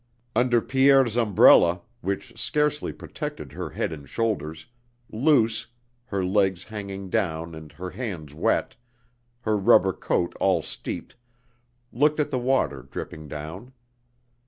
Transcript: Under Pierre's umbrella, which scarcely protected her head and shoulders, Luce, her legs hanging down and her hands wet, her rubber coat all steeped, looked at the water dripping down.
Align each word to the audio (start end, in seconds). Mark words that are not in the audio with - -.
Under 0.35 0.61
Pierre's 0.61 1.15
umbrella, 1.15 1.81
which 2.01 2.33
scarcely 2.35 2.91
protected 2.91 3.51
her 3.51 3.69
head 3.69 3.93
and 3.93 4.09
shoulders, 4.09 4.65
Luce, 5.11 5.67
her 6.05 6.25
legs 6.25 6.63
hanging 6.63 7.11
down 7.11 7.53
and 7.53 7.71
her 7.73 7.91
hands 7.91 8.33
wet, 8.33 8.75
her 9.41 9.55
rubber 9.55 9.93
coat 9.93 10.33
all 10.39 10.63
steeped, 10.63 11.15
looked 11.93 12.19
at 12.19 12.31
the 12.31 12.39
water 12.39 12.87
dripping 12.89 13.27
down. 13.27 13.73